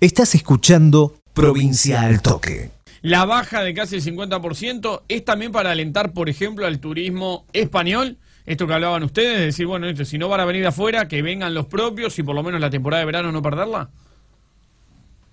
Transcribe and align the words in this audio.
Estás 0.00 0.34
escuchando 0.34 1.14
Provincia 1.34 2.00
al 2.00 2.22
Toque. 2.22 2.70
La 3.02 3.26
baja 3.26 3.62
de 3.62 3.74
casi 3.74 3.96
el 3.96 4.02
50% 4.02 5.02
es 5.06 5.24
también 5.26 5.52
para 5.52 5.72
alentar, 5.72 6.14
por 6.14 6.30
ejemplo, 6.30 6.66
al 6.66 6.80
turismo 6.80 7.44
español. 7.52 8.16
Esto 8.46 8.66
que 8.66 8.72
hablaban 8.72 9.02
ustedes, 9.02 9.38
de 9.38 9.44
decir, 9.44 9.66
bueno, 9.66 9.86
esto, 9.86 10.06
si 10.06 10.16
no 10.16 10.30
van 10.30 10.40
a 10.40 10.46
venir 10.46 10.66
afuera, 10.66 11.06
que 11.06 11.20
vengan 11.20 11.52
los 11.52 11.66
propios 11.66 12.18
y 12.18 12.22
por 12.22 12.34
lo 12.34 12.42
menos 12.42 12.62
la 12.62 12.70
temporada 12.70 13.00
de 13.00 13.06
verano 13.06 13.30
no 13.30 13.42
perderla. 13.42 13.90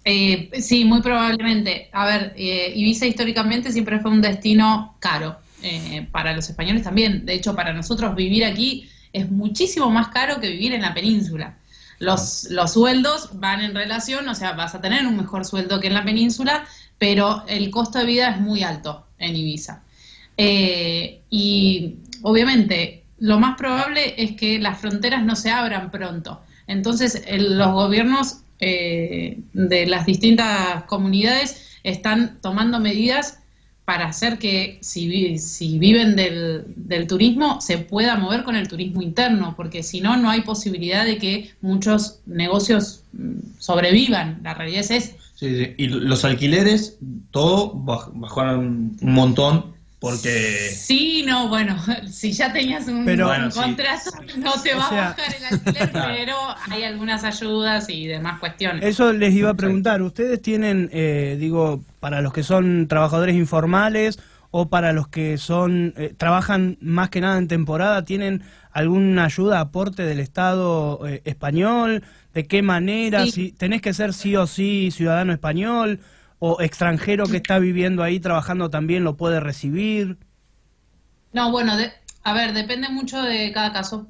Eh, 0.03 0.49
sí, 0.60 0.84
muy 0.84 1.02
probablemente. 1.02 1.90
A 1.94 2.06
ver, 2.06 2.34
eh, 2.36 2.74
Ibiza 2.76 3.06
históricamente 3.06 3.72
siempre 3.72 4.02
fue 4.02 4.12
un 4.12 4.22
destino 4.22 4.97
caro. 4.99 5.38
Eh, 5.63 6.06
para 6.12 6.34
los 6.34 6.49
españoles 6.49 6.84
también. 6.84 7.26
De 7.26 7.36
hecho, 7.36 7.56
para 7.56 7.72
nosotros 7.72 8.13
vivir 8.15 8.44
aquí 8.44 8.90
es 9.13 9.31
muchísimo 9.31 9.90
más 9.90 10.10
caro 10.10 10.42
que 10.42 10.49
vivir 10.49 10.74
en 10.74 10.81
la 10.81 10.94
península. 10.94 11.58
Los, 11.99 12.47
los 12.51 12.73
sueldos 12.73 13.39
van 13.39 13.61
en 13.61 13.73
relación, 13.73 14.27
o 14.29 14.35
sea, 14.35 14.53
vas 14.53 14.75
a 14.75 14.81
tener 14.81 15.05
un 15.07 15.17
mejor 15.17 15.46
sueldo 15.46 15.79
que 15.79 15.87
en 15.87 15.93
la 15.93 16.03
península, 16.03 16.65
pero 16.97 17.43
el 17.47 17.69
costo 17.71 17.99
de 17.99 18.05
vida 18.05 18.29
es 18.29 18.39
muy 18.39 18.63
alto 18.63 19.07
en 19.17 19.35
Ibiza. 19.35 19.83
y 20.38 21.95
obviamente 22.21 23.03
lo 23.19 23.39
más 23.39 23.57
probable 23.57 24.13
es 24.21 24.33
que 24.33 24.59
las 24.59 24.79
fronteras 24.79 25.23
no 25.23 25.35
se 25.35 25.49
abran 25.49 25.91
pronto. 25.91 26.41
Entonces, 26.67 27.23
los 27.39 27.71
gobiernos 27.71 28.41
eh, 28.59 29.39
de 29.53 29.85
las 29.85 30.05
distintas 30.05 30.83
comunidades 30.83 31.79
están 31.83 32.39
tomando 32.41 32.79
medidas 32.79 33.39
para 33.87 34.07
hacer 34.07 34.37
que 34.37 34.79
si, 34.81 35.37
si 35.37 35.79
viven 35.79 36.17
del, 36.17 36.65
del, 36.75 37.07
turismo 37.07 37.61
se 37.61 37.77
pueda 37.77 38.17
mover 38.17 38.43
con 38.43 38.57
el 38.57 38.67
turismo 38.67 39.01
interno, 39.01 39.53
porque 39.55 39.81
si 39.81 40.01
no, 40.01 40.17
no 40.17 40.29
hay 40.29 40.41
posibilidad 40.41 41.05
de 41.05 41.17
que 41.17 41.51
muchos 41.61 42.19
negocios 42.25 43.05
mm, 43.13 43.59
sobrevivan. 43.59 44.41
La 44.43 44.55
realidad 44.55 44.81
es 44.81 44.91
esa. 44.91 45.15
Sí, 45.35 45.73
Y 45.77 45.87
los 45.87 46.25
alquileres, 46.25 46.97
todo 47.31 47.71
bajaron 47.75 48.97
un 48.99 49.13
montón 49.13 49.77
porque... 50.00 50.70
Sí, 50.76 51.23
no, 51.26 51.48
bueno, 51.48 51.76
si 52.12 52.31
ya 52.31 52.53
tenías 52.53 52.88
un, 52.88 53.06
contrato, 53.06 54.12
no 54.38 54.62
te 54.62 54.76
va 54.76 54.88
a 54.88 54.92
bajar 54.92 55.36
el 55.36 55.45
alquiler, 55.45 55.92
pero 55.94 56.38
hay 56.70 56.84
algunas 56.84 57.23
ayudas 57.23 57.90
y 57.90 58.08
demás 58.08 58.40
cuestiones. 58.40 58.84
Eso 58.84 59.12
les 59.14 59.34
iba 59.34 59.50
a 59.50 59.56
preguntar, 59.56 60.02
¿ustedes 60.02 60.42
tienen, 60.42 60.90
eh, 60.94 61.38
digo, 61.40 61.84
para 62.00 62.22
los 62.22 62.34
que 62.34 62.44
son 62.44 62.88
trabajadores 62.88 63.36
informales 63.36 64.20
o 64.52 64.70
para 64.70 64.94
los 64.94 65.08
que 65.08 65.38
son 65.38 65.94
eh, 65.98 66.14
trabajan 66.18 66.78
más 66.80 67.09
que 67.09 67.22
nada 67.22 67.38
en 67.38 67.48
temporada, 67.48 68.06
¿tienen 68.06 68.44
alguna 68.72 69.25
ayuda, 69.25 69.59
aporte 69.59 70.03
del 70.03 70.20
Estado 70.20 71.06
eh, 71.08 71.22
español? 71.25 72.03
¿De 72.34 72.45
qué 72.45 72.62
manera? 72.62 73.25
Si 73.25 73.52
¿Tenés 73.52 73.81
que 73.81 73.94
ser 73.94 74.14
sí 74.14 74.36
o 74.36 74.48
sí 74.48 74.92
ciudadano 74.92 75.34
español? 75.34 76.00
O 76.39 76.61
extranjero 76.61 77.25
que 77.25 77.38
está 77.38 77.59
viviendo 77.59 78.03
ahí 78.03 78.19
trabajando 78.19 78.69
también 78.69 79.03
lo 79.03 79.17
puede 79.17 79.39
recibir? 79.39 80.17
No, 81.33 81.52
bueno, 81.52 81.73
a 82.23 82.33
ver, 82.33 82.53
depende 82.53 82.89
mucho 82.89 83.21
de 83.21 83.52
cada 83.52 83.73
caso. 83.73 84.07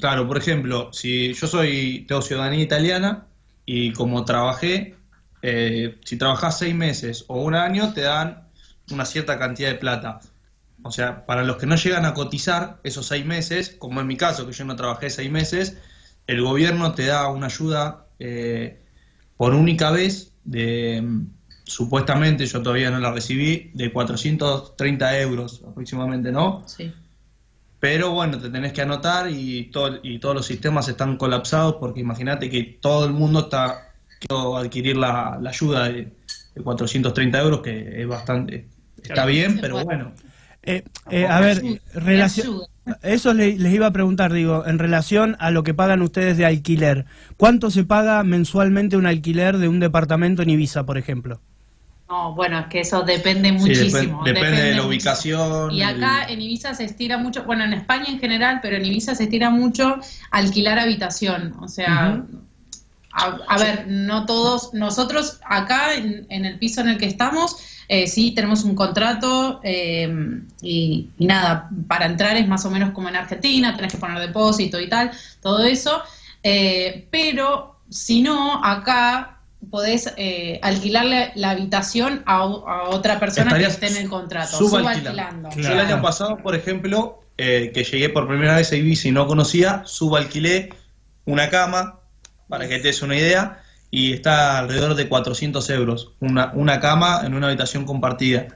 claro, 0.00 0.26
por 0.26 0.36
ejemplo, 0.36 0.92
si 0.92 1.32
yo 1.32 1.46
soy 1.46 2.04
tengo 2.08 2.22
ciudadanía 2.22 2.62
italiana 2.62 3.26
y 3.64 3.92
como 3.92 4.24
trabajé, 4.24 4.96
eh, 5.42 5.98
si 6.04 6.16
trabajas 6.16 6.58
seis 6.58 6.74
meses 6.74 7.24
o 7.28 7.42
un 7.42 7.54
año 7.54 7.92
te 7.92 8.02
dan 8.02 8.48
una 8.90 9.04
cierta 9.04 9.38
cantidad 9.38 9.70
de 9.70 9.76
plata. 9.76 10.20
O 10.82 10.92
sea, 10.92 11.26
para 11.26 11.42
los 11.42 11.56
que 11.56 11.66
no 11.66 11.74
llegan 11.74 12.04
a 12.04 12.14
cotizar 12.14 12.78
esos 12.84 13.06
seis 13.06 13.26
meses, 13.26 13.74
como 13.78 14.00
en 14.00 14.06
mi 14.06 14.16
caso, 14.16 14.46
que 14.46 14.52
yo 14.52 14.64
no 14.64 14.76
trabajé 14.76 15.10
seis 15.10 15.30
meses, 15.30 15.78
el 16.26 16.42
gobierno 16.42 16.94
te 16.94 17.06
da 17.06 17.28
una 17.28 17.46
ayuda 17.46 18.06
eh, 18.18 18.80
por 19.36 19.54
única 19.54 19.90
vez 19.90 20.32
de, 20.46 21.22
supuestamente, 21.64 22.46
yo 22.46 22.62
todavía 22.62 22.90
no 22.90 22.98
la 22.98 23.12
recibí, 23.12 23.70
de 23.74 23.92
430 23.92 25.20
euros 25.20 25.62
aproximadamente, 25.68 26.32
¿no? 26.32 26.62
Sí. 26.66 26.92
Pero 27.78 28.12
bueno, 28.12 28.38
te 28.38 28.48
tenés 28.48 28.72
que 28.72 28.82
anotar 28.82 29.30
y, 29.30 29.64
todo, 29.64 30.00
y 30.02 30.18
todos 30.18 30.34
los 30.34 30.46
sistemas 30.46 30.88
están 30.88 31.18
colapsados 31.18 31.76
porque 31.76 32.00
imagínate 32.00 32.48
que 32.48 32.78
todo 32.80 33.04
el 33.04 33.12
mundo 33.12 33.40
está 33.40 33.86
quiero 34.18 34.56
adquirir 34.56 34.96
la, 34.96 35.38
la 35.40 35.50
ayuda 35.50 35.88
de, 35.88 36.12
430 36.62 37.38
euros, 37.38 37.60
que 37.60 38.00
es 38.00 38.08
bastante, 38.08 38.66
está 39.02 39.26
bien, 39.26 39.58
pero 39.60 39.84
bueno. 39.84 40.14
Eh, 40.66 40.84
eh, 41.10 41.26
a 41.26 41.40
ver, 41.40 41.62
relación 41.94 42.66
eso 43.02 43.34
les, 43.34 43.58
iba 43.60 43.86
a 43.86 43.90
preguntar, 43.90 44.32
digo, 44.32 44.64
en 44.66 44.78
relación 44.78 45.36
a 45.40 45.50
lo 45.50 45.64
que 45.64 45.74
pagan 45.74 46.02
ustedes 46.02 46.36
de 46.36 46.46
alquiler. 46.46 47.04
¿Cuánto 47.36 47.70
se 47.70 47.84
paga 47.84 48.22
mensualmente 48.22 48.96
un 48.96 49.06
alquiler 49.06 49.58
de 49.58 49.68
un 49.68 49.80
departamento 49.80 50.42
en 50.42 50.50
Ibiza, 50.50 50.86
por 50.86 50.96
ejemplo? 50.96 51.40
No, 52.08 52.34
bueno, 52.36 52.60
es 52.60 52.66
que 52.66 52.80
eso 52.80 53.02
depende 53.02 53.50
muchísimo. 53.50 54.22
depende, 54.24 54.62
de 54.62 54.74
la 54.76 54.86
ubicación. 54.86 55.72
Y 55.72 55.82
acá 55.82 56.26
en 56.28 56.40
Ibiza 56.40 56.74
se 56.74 56.84
estira 56.84 57.18
mucho, 57.18 57.42
bueno, 57.42 57.64
en 57.64 57.72
España 57.72 58.06
en 58.08 58.20
general, 58.20 58.60
pero 58.62 58.76
en 58.76 58.84
Ibiza 58.84 59.16
se 59.16 59.24
estira 59.24 59.50
mucho 59.50 59.96
alquilar 60.30 60.78
habitación. 60.78 61.54
O 61.60 61.66
sea, 61.66 62.22
a, 63.10 63.58
ver, 63.58 63.88
no 63.88 64.26
todos, 64.26 64.72
nosotros 64.74 65.40
acá 65.44 65.94
en, 65.94 66.26
en 66.30 66.44
el 66.44 66.60
piso 66.60 66.82
en 66.82 66.90
el 66.90 66.98
que 66.98 67.06
estamos, 67.06 67.56
eh, 67.88 68.06
sí, 68.08 68.32
tenemos 68.32 68.64
un 68.64 68.74
contrato 68.74 69.60
eh, 69.62 70.40
y, 70.60 71.08
nada, 71.18 71.70
para 71.86 72.06
entrar 72.06 72.36
es 72.36 72.48
más 72.48 72.64
o 72.64 72.70
menos 72.70 72.90
como 72.90 73.08
en 73.08 73.16
Argentina, 73.16 73.76
tenés 73.76 73.92
que 73.92 73.98
poner 73.98 74.18
depósito 74.18 74.80
y 74.80 74.88
tal, 74.88 75.12
todo 75.40 75.64
eso, 75.64 76.02
eh, 76.42 77.06
pero 77.10 77.76
si 77.88 78.22
no, 78.22 78.64
acá 78.64 79.38
podés 79.70 80.12
alquilarle 80.62 81.32
la 81.34 81.50
habitación 81.50 82.22
a, 82.26 82.44
otra 82.44 83.18
persona 83.18 83.56
que 83.56 83.64
esté 83.64 83.88
en 83.88 83.96
el 83.96 84.08
contrato, 84.08 84.58
subalquilando. 84.58 85.50
Yo 85.56 85.72
el 85.72 85.80
año 85.80 86.02
pasado, 86.02 86.36
por 86.38 86.54
ejemplo, 86.54 87.20
que 87.36 87.86
llegué 87.90 88.08
por 88.08 88.28
primera 88.28 88.56
vez 88.56 88.72
a 88.72 88.76
Ibiza 88.76 89.08
y 89.08 89.12
no 89.12 89.26
conocía, 89.26 89.82
subalquilé 89.84 90.70
una 91.24 91.50
cama, 91.50 92.00
para 92.48 92.68
que 92.68 92.76
te 92.78 92.88
des 92.88 93.02
una 93.02 93.16
idea, 93.16 93.62
y 93.90 94.12
está 94.12 94.58
alrededor 94.58 94.94
de 94.94 95.08
400 95.08 95.70
euros, 95.70 96.12
una, 96.20 96.52
una 96.54 96.80
cama 96.80 97.22
en 97.24 97.34
una 97.34 97.48
habitación 97.48 97.84
compartida. 97.84 98.48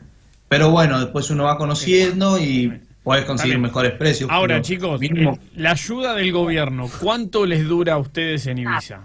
Pero 0.48 0.70
bueno, 0.70 0.98
después 0.98 1.30
uno 1.30 1.44
va 1.44 1.56
conociendo 1.56 2.38
y 2.38 2.80
puedes 3.04 3.24
conseguir 3.24 3.58
mejores 3.58 3.92
precios. 3.92 4.28
Ahora, 4.30 4.60
chicos, 4.60 5.00
eh, 5.02 5.38
la 5.54 5.70
ayuda 5.72 6.14
del 6.14 6.32
gobierno, 6.32 6.90
¿cuánto 7.00 7.46
les 7.46 7.66
dura 7.66 7.94
a 7.94 7.98
ustedes 7.98 8.46
en 8.46 8.58
Ibiza? 8.58 9.00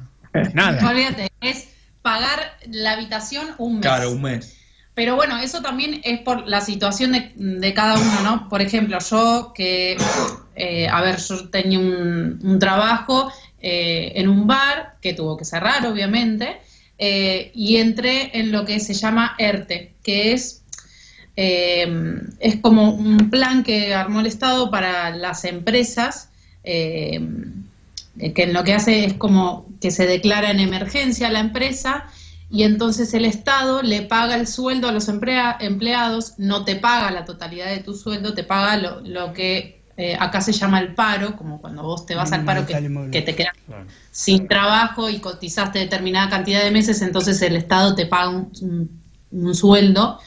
Nada. 0.53 0.90
Olvídate, 0.90 1.30
es 1.41 1.69
pagar 2.02 2.57
la 2.69 2.94
habitación 2.94 3.47
un 3.57 3.75
mes. 3.75 3.81
Claro, 3.81 4.12
un 4.12 4.22
mes. 4.22 4.57
Pero 4.96 5.16
bueno, 5.16 5.38
eso 5.38 5.62
también 5.62 6.02
es 6.03 6.22
por 6.22 6.47
la 6.47 6.62
situación 6.62 7.12
de, 7.12 7.34
de 7.36 7.74
cada 7.74 7.96
uno, 8.00 8.22
¿no? 8.24 8.50
Por 8.50 8.62
ejemplo, 8.62 8.97
yo 9.00 9.52
que, 9.53 9.97
eh, 10.56 10.88
a 10.88 11.02
ver, 11.02 11.18
yo 11.18 11.50
tenía 11.50 11.80
un, 11.80 12.40
un 12.42 12.59
trabajo 12.59 13.30
eh, 13.61 14.13
en 14.16 14.29
un 14.29 14.47
bar, 14.47 14.95
que 15.01 15.13
tuvo 15.13 15.38
que 15.38 15.45
cerrar 15.45 15.85
obviamente, 15.88 16.57
eh, 16.97 17.51
y 17.53 17.77
entré 17.77 18.38
en 18.38 18.51
lo 18.51 18.66
que 18.66 18.79
se 18.79 18.93
llama 18.93 19.35
ERTE, 19.38 19.93
que 20.03 20.33
es, 20.33 20.63
eh, 21.35 21.88
es 22.39 22.57
como 22.57 22.94
un 22.94 23.29
plan 23.29 23.63
que 23.63 23.94
armó 23.94 24.21
el 24.21 24.27
Estado 24.27 24.69
para 24.71 25.09
las 25.15 25.45
empresas, 25.45 26.29
que 26.63 27.21
lo 28.47 28.63
que 28.63 28.73
hace 28.73 29.05
es 29.05 29.13
como 29.13 29.67
que 29.79 29.91
se 29.91 30.07
declara 30.07 30.49
en 30.49 30.59
emergencia 30.59 31.29
la 31.29 31.41
empresa 31.41 32.05
y 32.49 32.63
entonces 32.63 33.13
el 33.13 33.25
Estado 33.25 33.81
le 33.81 34.03
paga 34.03 34.35
el 34.35 34.47
sueldo 34.47 34.88
a 34.88 34.91
los 34.91 35.09
empleados, 35.09 36.33
no 36.38 36.63
te 36.63 36.75
paga 36.75 37.11
la 37.11 37.25
totalidad 37.25 37.67
de 37.67 37.79
tu 37.79 37.94
sueldo, 37.95 38.33
te 38.33 38.44
paga 38.44 38.77
lo, 38.77 39.01
lo 39.01 39.33
que 39.33 39.75
eh, 39.97 40.17
acá 40.19 40.41
se 40.41 40.51
llama 40.51 40.79
el 40.81 40.94
paro, 40.94 41.38
como 41.38 41.61
cuando 41.61 41.81
vos 41.83 42.06
te 42.06 42.16
vas 42.16 42.33
al 42.33 42.44
paro 42.44 42.66
que, 42.66 43.22
te 43.22 43.33
quedas 43.33 43.53
sin 44.11 44.47
trabajo 44.47 45.09
y 45.09 45.19
cotizaste 45.19 45.79
determinada 45.79 46.29
cantidad 46.29 46.63
de 46.63 46.72
meses, 46.72 47.01
entonces 47.01 47.41
el 47.41 47.56
Estado 47.56 47.95
te 47.95 48.06
paga 48.06 48.30
un, 48.30 49.53
sueldo. 49.53 50.19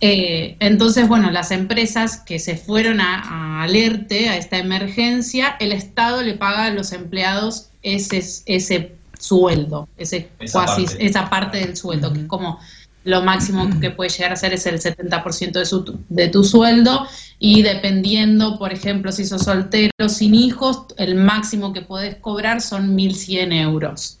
Eh, 0.00 0.56
entonces, 0.60 1.08
bueno, 1.08 1.30
las 1.30 1.50
empresas 1.50 2.18
que 2.18 2.38
se 2.38 2.56
fueron 2.56 3.00
a, 3.00 3.62
alerte 3.62 4.28
a 4.28 4.36
esta 4.36 4.58
emergencia, 4.58 5.56
el 5.58 5.72
Estado 5.72 6.22
le 6.22 6.34
paga 6.34 6.66
a 6.66 6.70
los 6.70 6.92
empleados 6.92 7.70
ese, 7.82 8.22
ese 8.46 8.94
sueldo, 9.18 9.88
ese 9.96 10.28
esa, 10.38 10.66
parte. 10.66 10.84
esa 10.98 11.30
parte 11.30 11.58
del 11.58 11.76
sueldo, 11.76 12.12
que 12.12 12.20
es 12.20 12.26
como 12.26 12.60
lo 13.04 13.22
máximo 13.22 13.68
que 13.80 13.90
puede 13.90 14.10
llegar 14.10 14.32
a 14.32 14.36
ser 14.36 14.54
es 14.54 14.66
el 14.66 14.80
70% 14.80 15.52
de, 15.52 15.66
su, 15.66 15.98
de 16.08 16.28
tu 16.28 16.42
sueldo 16.42 17.06
y 17.38 17.62
dependiendo, 17.62 18.58
por 18.58 18.72
ejemplo, 18.72 19.12
si 19.12 19.24
sos 19.26 19.42
soltero 19.42 20.08
sin 20.08 20.34
hijos, 20.34 20.86
el 20.96 21.14
máximo 21.14 21.72
que 21.72 21.82
puedes 21.82 22.16
cobrar 22.16 22.60
son 22.60 22.96
1.100 22.96 23.52
euros. 23.62 24.18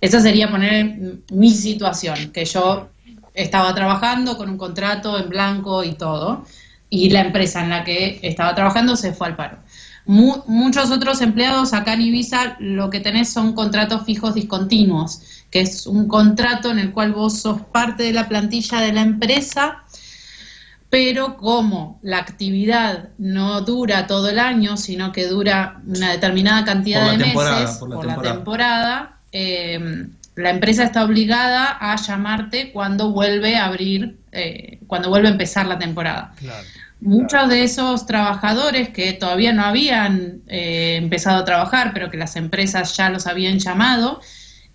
Esa 0.00 0.20
sería 0.20 0.50
poner 0.50 0.96
mi 1.32 1.50
situación, 1.50 2.30
que 2.32 2.44
yo 2.44 2.88
estaba 3.34 3.74
trabajando 3.74 4.36
con 4.36 4.48
un 4.48 4.58
contrato 4.58 5.18
en 5.18 5.28
blanco 5.28 5.82
y 5.82 5.94
todo, 5.94 6.44
y 6.88 7.10
la 7.10 7.22
empresa 7.22 7.64
en 7.64 7.70
la 7.70 7.82
que 7.82 8.20
estaba 8.22 8.54
trabajando 8.54 8.94
se 8.94 9.12
fue 9.12 9.26
al 9.26 9.36
paro. 9.36 9.58
Muchos 10.06 10.90
otros 10.90 11.20
empleados 11.20 11.72
acá 11.72 11.94
en 11.94 12.02
Ibiza 12.02 12.56
lo 12.58 12.90
que 12.90 13.00
tenés 13.00 13.32
son 13.32 13.54
contratos 13.54 14.04
fijos 14.04 14.34
discontinuos, 14.34 15.22
que 15.50 15.60
es 15.60 15.86
un 15.86 16.08
contrato 16.08 16.70
en 16.70 16.78
el 16.78 16.92
cual 16.92 17.12
vos 17.12 17.40
sos 17.40 17.60
parte 17.72 18.02
de 18.02 18.12
la 18.12 18.28
plantilla 18.28 18.80
de 18.80 18.92
la 18.92 19.02
empresa, 19.02 19.82
pero 20.90 21.36
como 21.36 21.98
la 22.02 22.18
actividad 22.18 23.08
no 23.18 23.62
dura 23.62 24.06
todo 24.06 24.28
el 24.28 24.38
año, 24.38 24.76
sino 24.76 25.10
que 25.12 25.26
dura 25.26 25.80
una 25.86 26.12
determinada 26.12 26.64
cantidad 26.64 27.10
de 27.10 27.18
meses 27.18 27.78
por 27.78 28.06
la 28.06 28.20
temporada, 28.20 29.18
eh, 29.32 30.06
la 30.36 30.50
empresa 30.50 30.84
está 30.84 31.04
obligada 31.04 31.78
a 31.80 31.96
llamarte 31.96 32.72
cuando 32.72 33.10
vuelve 33.10 33.56
a 33.56 33.66
abrir, 33.66 34.16
eh, 34.32 34.78
cuando 34.86 35.08
vuelve 35.08 35.28
a 35.28 35.32
empezar 35.32 35.66
la 35.66 35.78
temporada. 35.78 36.34
Muchos 37.00 37.48
de 37.48 37.64
esos 37.64 38.06
trabajadores 38.06 38.88
que 38.88 39.12
todavía 39.12 39.52
no 39.52 39.64
habían 39.64 40.40
eh, 40.46 40.96
empezado 40.96 41.38
a 41.38 41.44
trabajar, 41.44 41.90
pero 41.92 42.10
que 42.10 42.16
las 42.16 42.36
empresas 42.36 42.96
ya 42.96 43.10
los 43.10 43.26
habían 43.26 43.58
llamado, 43.58 44.20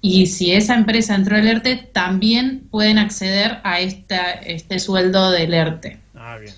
y 0.01 0.27
si 0.27 0.53
esa 0.53 0.75
empresa 0.75 1.15
entró 1.15 1.37
el 1.37 1.47
ERTE, 1.47 1.75
también 1.91 2.67
pueden 2.71 2.97
acceder 2.97 3.59
a 3.63 3.79
esta, 3.79 4.31
este 4.31 4.79
sueldo 4.79 5.31
del 5.31 5.53
ERTE. 5.53 5.97
Ah, 6.15 6.37
bien. 6.39 6.53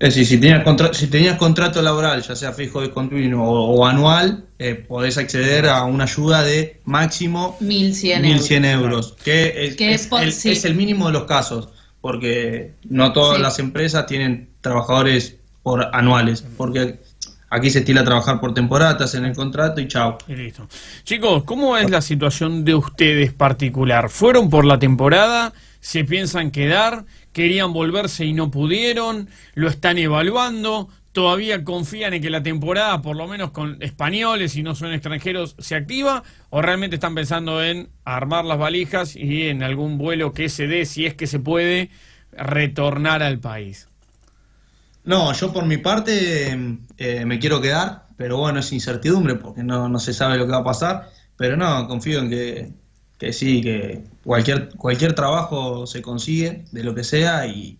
Es 0.00 0.14
decir, 0.14 0.26
si 0.26 0.38
tenías, 0.38 0.64
si 0.96 1.06
tenías 1.06 1.36
contrato 1.36 1.80
laboral, 1.80 2.22
ya 2.22 2.34
sea 2.34 2.52
fijo 2.52 2.80
de 2.80 2.90
continuo 2.90 3.48
o, 3.48 3.86
anual, 3.86 4.44
eh, 4.58 4.74
podés 4.74 5.16
acceder 5.16 5.66
a 5.66 5.84
una 5.84 6.04
ayuda 6.04 6.42
de 6.42 6.80
máximo 6.84 7.56
1.100 7.60 8.64
euros, 8.66 9.14
que, 9.22 9.76
es, 9.78 10.08
es, 10.44 10.64
el, 10.64 10.74
mínimo 10.74 11.06
de 11.06 11.12
los 11.12 11.24
casos, 11.24 11.68
porque 12.00 12.72
no 12.88 13.12
todas 13.12 13.40
las 13.40 13.60
empresas 13.60 14.06
tienen 14.06 14.49
trabajadores 14.60 15.36
por 15.62 15.88
anuales, 15.92 16.44
porque 16.56 17.00
aquí 17.50 17.70
se 17.70 17.80
estila 17.80 18.04
trabajar 18.04 18.40
por 18.40 18.54
temporadas 18.54 19.14
en 19.14 19.24
el 19.24 19.34
contrato 19.34 19.80
y 19.80 19.88
chao. 19.88 20.18
Listo. 20.26 20.68
Chicos, 21.04 21.44
¿cómo 21.44 21.76
es 21.76 21.90
la 21.90 22.00
situación 22.00 22.64
de 22.64 22.74
ustedes 22.74 23.32
particular? 23.32 24.08
¿Fueron 24.10 24.50
por 24.50 24.64
la 24.64 24.78
temporada? 24.78 25.52
¿Se 25.80 26.04
piensan 26.04 26.50
quedar? 26.50 27.04
querían 27.32 27.72
volverse 27.72 28.24
y 28.24 28.32
no 28.32 28.50
pudieron, 28.50 29.28
lo 29.54 29.68
están 29.68 29.98
evaluando, 29.98 30.88
todavía 31.12 31.64
confían 31.64 32.14
en 32.14 32.22
que 32.22 32.30
la 32.30 32.42
temporada, 32.42 33.02
por 33.02 33.16
lo 33.16 33.26
menos 33.26 33.50
con 33.50 33.82
españoles 33.82 34.56
y 34.56 34.62
no 34.62 34.74
son 34.74 34.92
extranjeros, 34.92 35.54
se 35.58 35.74
activa, 35.74 36.22
o 36.50 36.62
realmente 36.62 36.96
están 36.96 37.14
pensando 37.14 37.62
en 37.62 37.88
armar 38.04 38.44
las 38.44 38.58
valijas 38.58 39.16
y 39.16 39.48
en 39.48 39.62
algún 39.62 39.98
vuelo 39.98 40.32
que 40.32 40.48
se 40.48 40.66
dé, 40.66 40.86
si 40.86 41.06
es 41.06 41.14
que 41.14 41.26
se 41.26 41.38
puede, 41.38 41.90
retornar 42.32 43.22
al 43.22 43.38
país. 43.38 43.89
No, 45.04 45.32
yo 45.32 45.52
por 45.52 45.66
mi 45.66 45.78
parte 45.78 46.56
eh, 46.98 47.24
me 47.24 47.38
quiero 47.38 47.60
quedar, 47.60 48.06
pero 48.16 48.38
bueno, 48.38 48.60
es 48.60 48.72
incertidumbre 48.72 49.36
porque 49.36 49.62
no, 49.62 49.88
no 49.88 49.98
se 49.98 50.12
sabe 50.12 50.36
lo 50.36 50.46
que 50.46 50.52
va 50.52 50.58
a 50.58 50.64
pasar, 50.64 51.10
pero 51.36 51.56
no, 51.56 51.88
confío 51.88 52.20
en 52.20 52.30
que 52.30 52.80
que 53.20 53.34
sí, 53.34 53.60
que 53.60 54.02
cualquier, 54.24 54.70
cualquier 54.70 55.12
trabajo 55.12 55.86
se 55.86 56.00
consigue, 56.00 56.64
de 56.72 56.82
lo 56.82 56.94
que 56.94 57.04
sea, 57.04 57.46
y, 57.46 57.78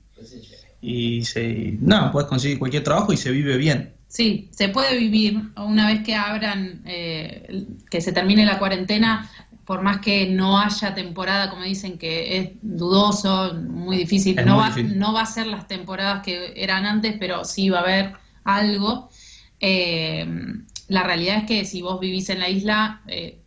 y 0.82 1.24
se, 1.24 1.78
no, 1.80 2.12
puedes 2.12 2.28
conseguir 2.28 2.58
cualquier 2.58 2.84
trabajo 2.84 3.12
y 3.14 3.16
se 3.16 3.30
vive 3.30 3.56
bien. 3.56 3.94
Sí, 4.06 4.50
se 4.52 4.68
puede 4.68 4.98
vivir 4.98 5.40
una 5.56 5.86
vez 5.86 6.04
que 6.04 6.14
abran, 6.14 6.82
eh, 6.84 7.64
que 7.90 8.02
se 8.02 8.12
termine 8.12 8.44
la 8.44 8.58
cuarentena, 8.58 9.30
por 9.70 9.82
más 9.82 10.00
que 10.00 10.26
no 10.26 10.58
haya 10.58 10.94
temporada, 10.96 11.48
como 11.48 11.62
dicen 11.62 11.96
que 11.96 12.38
es 12.38 12.50
dudoso, 12.60 13.54
muy 13.54 13.98
difícil, 13.98 14.34
no, 14.44 14.56
va, 14.56 14.70
no 14.70 15.12
va 15.12 15.20
a 15.20 15.26
ser 15.26 15.46
las 15.46 15.68
temporadas 15.68 16.24
que 16.24 16.54
eran 16.56 16.86
antes, 16.86 17.14
pero 17.20 17.44
sí 17.44 17.68
va 17.68 17.78
a 17.78 17.82
haber 17.82 18.12
algo. 18.42 19.10
Eh, 19.60 20.26
la 20.88 21.04
realidad 21.04 21.36
es 21.36 21.44
que 21.44 21.64
si 21.64 21.82
vos 21.82 22.00
vivís 22.00 22.30
en 22.30 22.40
la 22.40 22.48
isla, 22.48 23.02
eh, 23.06 23.39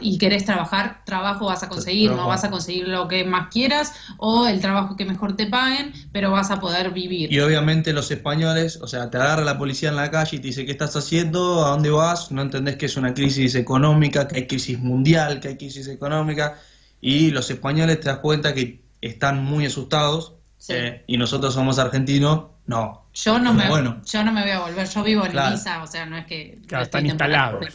y 0.00 0.18
querés 0.18 0.44
trabajar, 0.44 1.02
trabajo 1.04 1.46
vas 1.46 1.62
a 1.62 1.68
conseguir, 1.68 2.10
no 2.12 2.28
vas 2.28 2.44
a 2.44 2.50
conseguir 2.50 2.88
lo 2.88 3.08
que 3.08 3.24
más 3.24 3.48
quieras 3.48 3.92
o 4.18 4.46
el 4.46 4.60
trabajo 4.60 4.96
que 4.96 5.04
mejor 5.04 5.36
te 5.36 5.46
paguen, 5.46 5.92
pero 6.12 6.30
vas 6.30 6.50
a 6.50 6.60
poder 6.60 6.90
vivir. 6.90 7.32
Y 7.32 7.40
obviamente 7.40 7.92
los 7.92 8.10
españoles, 8.10 8.78
o 8.80 8.86
sea, 8.86 9.10
te 9.10 9.16
agarra 9.16 9.44
la 9.44 9.58
policía 9.58 9.88
en 9.88 9.96
la 9.96 10.10
calle 10.10 10.36
y 10.36 10.40
te 10.40 10.48
dice 10.48 10.66
qué 10.66 10.72
estás 10.72 10.94
haciendo, 10.96 11.64
a 11.66 11.70
dónde 11.70 11.90
vas, 11.90 12.30
no 12.30 12.42
entendés 12.42 12.76
que 12.76 12.86
es 12.86 12.96
una 12.96 13.14
crisis 13.14 13.54
económica, 13.54 14.28
que 14.28 14.36
hay 14.36 14.46
crisis 14.46 14.78
mundial, 14.78 15.40
que 15.40 15.48
hay 15.48 15.56
crisis 15.56 15.88
económica, 15.88 16.58
y 17.00 17.30
los 17.30 17.50
españoles 17.50 18.00
te 18.00 18.08
das 18.08 18.18
cuenta 18.18 18.54
que 18.54 18.82
están 19.00 19.44
muy 19.44 19.66
asustados 19.66 20.34
eh, 20.68 21.04
y 21.06 21.16
nosotros 21.16 21.54
somos 21.54 21.78
argentinos, 21.78 22.46
no. 22.66 23.06
Yo 23.14 23.38
no, 23.38 23.54
me, 23.54 23.64
yo 24.04 24.24
no 24.24 24.32
me 24.32 24.42
voy 24.42 24.50
a 24.50 24.60
volver, 24.60 24.88
yo 24.88 25.02
vivo 25.02 25.24
en 25.24 25.32
Ibiza, 25.32 25.82
o 25.82 25.86
sea, 25.86 26.06
no 26.06 26.18
es 26.18 26.26
que... 26.26 26.58
están 26.70 27.06
instalados. 27.06 27.66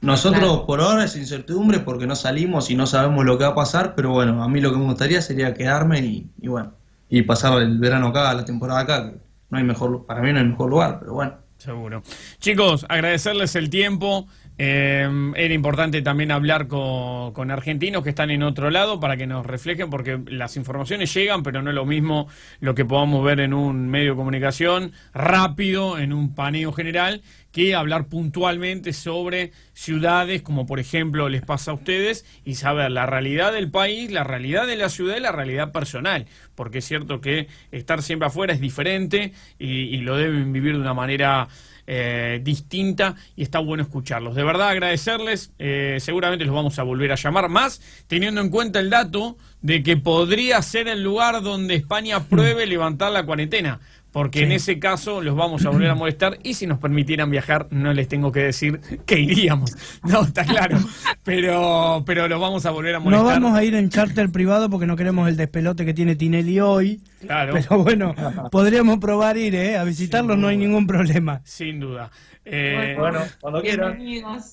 Nosotros 0.00 0.60
por 0.60 0.80
ahora 0.80 1.04
es 1.04 1.16
incertidumbre 1.16 1.80
porque 1.80 2.06
no 2.06 2.14
salimos 2.14 2.70
y 2.70 2.76
no 2.76 2.86
sabemos 2.86 3.24
lo 3.24 3.36
que 3.36 3.44
va 3.44 3.50
a 3.50 3.54
pasar, 3.54 3.94
pero 3.96 4.10
bueno, 4.10 4.42
a 4.42 4.48
mí 4.48 4.60
lo 4.60 4.72
que 4.72 4.78
me 4.78 4.84
gustaría 4.84 5.20
sería 5.20 5.54
quedarme 5.54 5.98
y, 6.00 6.46
bueno, 6.46 6.72
y 7.08 7.22
pasar 7.22 7.60
el 7.60 7.78
verano 7.78 8.08
acá, 8.08 8.32
la 8.34 8.44
temporada 8.44 8.80
acá, 8.80 9.10
que 9.10 9.18
no 9.50 9.58
hay 9.58 9.64
mejor, 9.64 10.06
para 10.06 10.20
mí 10.22 10.32
no 10.32 10.38
hay 10.38 10.44
mejor 10.46 10.70
lugar, 10.70 10.98
pero 11.00 11.14
bueno. 11.14 11.34
Seguro. 11.56 12.02
Chicos, 12.38 12.86
agradecerles 12.88 13.56
el 13.56 13.68
tiempo. 13.70 14.28
Eh, 14.60 15.08
era 15.36 15.54
importante 15.54 16.02
también 16.02 16.32
hablar 16.32 16.66
con, 16.66 17.50
argentinos 17.52 18.02
que 18.02 18.10
están 18.10 18.30
en 18.30 18.42
otro 18.42 18.70
lado 18.70 18.98
para 18.98 19.16
que 19.16 19.26
nos 19.26 19.46
reflejen, 19.46 19.88
porque 19.88 20.20
las 20.26 20.56
informaciones 20.56 21.14
llegan, 21.14 21.44
pero 21.44 21.62
no 21.62 21.70
es 21.70 21.76
lo 21.76 21.86
mismo 21.86 22.26
lo 22.58 22.74
que 22.74 22.84
podamos 22.84 23.24
ver 23.24 23.38
en 23.38 23.54
un 23.54 23.88
medio 23.88 24.10
de 24.10 24.16
comunicación 24.16 24.92
rápido, 25.14 25.98
en 25.98 26.12
un 26.12 26.34
paneo 26.34 26.72
general, 26.72 27.22
que 27.52 27.76
hablar 27.76 28.08
puntualmente 28.08 28.92
sobre 28.92 29.52
ciudades, 29.74 30.42
como 30.42 30.66
por 30.66 30.80
ejemplo 30.80 31.28
les 31.28 31.42
pasa 31.42 31.70
a 31.70 31.74
ustedes, 31.74 32.26
y 32.44 32.56
saber 32.56 32.90
la 32.90 33.06
realidad 33.06 33.52
del 33.52 33.70
país, 33.70 34.10
la 34.10 34.24
realidad 34.24 34.66
de 34.66 34.76
la 34.76 34.88
ciudad 34.88 35.16
y 35.16 35.20
la 35.20 35.32
realidad 35.32 35.70
personal, 35.70 36.26
porque 36.56 36.78
es 36.78 36.84
cierto 36.84 37.20
que 37.20 37.46
estar 37.70 38.02
siempre 38.02 38.26
afuera 38.26 38.52
es 38.52 38.60
diferente 38.60 39.32
y 39.58 39.98
lo 39.98 40.16
deben 40.16 40.52
vivir 40.52 40.74
de 40.74 40.80
una 40.80 40.94
manera 40.94 41.48
eh, 41.90 42.40
distinta 42.42 43.16
y 43.34 43.42
está 43.42 43.60
bueno 43.60 43.82
escucharlos. 43.82 44.34
De 44.34 44.44
verdad 44.44 44.68
agradecerles, 44.68 45.52
eh, 45.58 45.96
seguramente 46.00 46.44
los 46.44 46.54
vamos 46.54 46.78
a 46.78 46.82
volver 46.82 47.12
a 47.12 47.14
llamar 47.14 47.48
más, 47.48 47.80
teniendo 48.06 48.42
en 48.42 48.50
cuenta 48.50 48.78
el 48.78 48.90
dato 48.90 49.38
de 49.62 49.82
que 49.82 49.96
podría 49.96 50.60
ser 50.60 50.86
el 50.86 51.02
lugar 51.02 51.40
donde 51.42 51.74
España 51.74 52.24
pruebe 52.24 52.66
levantar 52.66 53.10
la 53.10 53.24
cuarentena 53.24 53.80
porque 54.18 54.42
en 54.42 54.50
ese 54.50 54.80
caso 54.80 55.22
los 55.22 55.36
vamos 55.36 55.64
a 55.64 55.70
volver 55.70 55.88
a 55.90 55.94
molestar 55.94 56.40
y 56.42 56.54
si 56.54 56.66
nos 56.66 56.80
permitieran 56.80 57.30
viajar 57.30 57.68
no 57.70 57.92
les 57.92 58.08
tengo 58.08 58.32
que 58.32 58.40
decir 58.40 58.80
que 59.06 59.20
iríamos. 59.20 59.76
No, 60.02 60.22
está 60.22 60.44
claro, 60.44 60.76
pero 61.22 62.02
pero 62.04 62.26
los 62.26 62.40
vamos 62.40 62.66
a 62.66 62.72
volver 62.72 62.96
a 62.96 62.98
molestar. 62.98 63.24
No 63.24 63.30
vamos 63.30 63.56
a 63.56 63.62
ir 63.62 63.76
en 63.76 63.90
charter 63.90 64.28
privado 64.30 64.68
porque 64.70 64.86
no 64.86 64.96
queremos 64.96 65.28
el 65.28 65.36
despelote 65.36 65.84
que 65.84 65.94
tiene 65.94 66.16
Tinelli 66.16 66.58
hoy. 66.58 67.00
Claro. 67.20 67.54
Pero 67.54 67.80
bueno, 67.84 68.12
podríamos 68.50 68.98
probar 68.98 69.36
ir, 69.36 69.54
¿eh? 69.54 69.76
A 69.76 69.84
visitarlos 69.84 70.36
no 70.36 70.48
hay 70.48 70.56
ningún 70.56 70.88
problema. 70.88 71.40
Sin 71.44 71.78
duda. 71.78 72.10
Eh, 72.44 72.96
bueno, 72.98 73.20
cuando 73.40 73.62
quieran. 73.62 74.00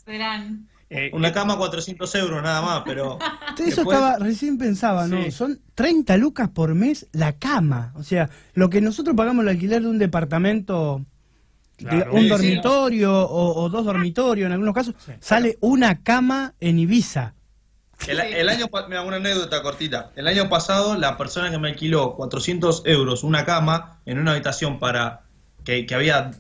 serán. 0.06 0.68
Eh, 0.90 1.10
una 1.14 1.34
cama 1.34 1.58
400 1.58 2.14
euros 2.16 2.44
nada 2.44 2.62
más, 2.62 2.84
pero... 2.86 3.18
Eso 3.58 3.82
estaba, 3.82 4.18
recién 4.18 4.58
pensaba, 4.58 5.08
¿no? 5.08 5.32
Son 5.32 5.60
30 5.74 6.18
lucas 6.18 6.50
por 6.50 6.76
mes 6.76 7.08
la 7.12 7.34
cama. 7.34 7.92
O 7.96 8.04
sea, 8.04 8.30
lo 8.54 8.70
que 8.70 8.82
nosotros 8.82 9.16
pagamos 9.16 9.44
el 9.44 9.50
alquiler 9.50 9.82
de 9.82 9.88
un 9.88 9.98
departamento, 9.98 11.02
un 12.12 12.30
dormitorio 12.30 13.28
o, 13.28 13.70
dos 13.70 13.86
dormitorios 13.86 14.46
en 14.46 14.54
algunos 14.54 14.76
casos, 14.76 14.96
sale 15.20 15.58
una 15.62 16.04
cama 16.04 16.54
en 16.60 16.78
Ibiza. 16.80 17.34
El, 18.08 18.20
el 18.20 18.50
año, 18.50 18.68
me 18.90 18.98
hago 18.98 19.08
una 19.08 19.18
anécdota 19.18 19.64
cortita. 19.64 20.12
El 20.16 20.28
año 20.28 20.50
pasado 20.50 20.96
la 20.96 21.18
persona 21.18 21.50
que 21.50 21.58
me 21.58 21.70
alquiló 21.70 22.16
400 22.16 22.84
euros 22.86 23.24
una 23.24 23.46
cama 23.46 24.00
en 24.06 24.20
una 24.20 24.32
habitación 24.32 24.80
para 24.80 25.24
que, 25.64 25.86
que 25.86 25.96
había 25.96 26.32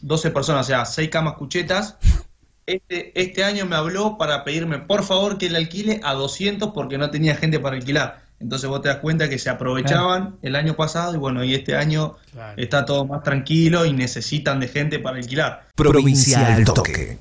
12 0.00 0.30
personas, 0.30 0.66
o 0.66 0.68
sea, 0.68 0.84
6 0.84 1.08
camas 1.10 1.34
cuchetas, 1.34 1.96
este, 2.66 3.12
este 3.20 3.44
año 3.44 3.66
me 3.66 3.76
habló 3.76 4.16
para 4.18 4.44
pedirme 4.44 4.78
por 4.78 5.04
favor 5.04 5.38
que 5.38 5.50
le 5.50 5.58
alquile 5.58 6.00
a 6.04 6.14
200 6.14 6.70
porque 6.72 6.98
no 6.98 7.10
tenía 7.10 7.36
gente 7.36 7.58
para 7.58 7.76
alquilar. 7.76 8.22
Entonces 8.40 8.68
vos 8.68 8.82
te 8.82 8.88
das 8.88 8.98
cuenta 8.98 9.28
que 9.28 9.38
se 9.38 9.50
aprovechaban 9.50 10.36
el 10.42 10.56
año 10.56 10.74
pasado 10.74 11.14
y 11.14 11.16
bueno, 11.16 11.44
y 11.44 11.54
este 11.54 11.76
año 11.76 12.16
está 12.56 12.84
todo 12.84 13.04
más 13.04 13.22
tranquilo 13.22 13.86
y 13.86 13.92
necesitan 13.92 14.58
de 14.58 14.66
gente 14.66 14.98
para 14.98 15.18
alquilar. 15.18 15.68
Provincial 15.76 16.64
Toque. 16.64 17.18